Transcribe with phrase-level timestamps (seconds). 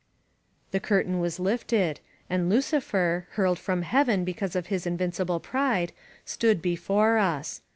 [0.71, 5.91] The curtain was lifted, and Lucifer^ hurled from Heaven because of his invincible pride,
[6.25, 7.61] stood before us.